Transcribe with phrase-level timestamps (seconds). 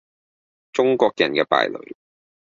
[0.73, 1.93] 中國人嘅敗類